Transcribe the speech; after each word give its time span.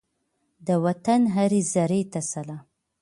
د 0.67 0.69
وطن 0.85 1.21
هرې 1.35 1.61
زرې 1.73 2.01
ته 2.11 2.19
سلام! 2.31 2.63